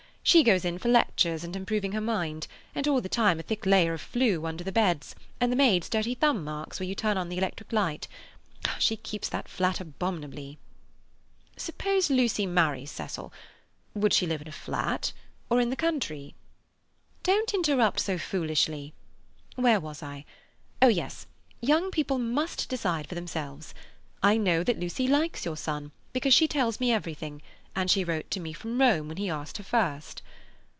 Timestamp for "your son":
25.45-25.91